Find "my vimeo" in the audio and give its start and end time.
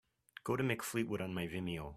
1.33-1.89